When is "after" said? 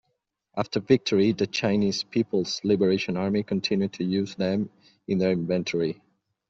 0.57-0.79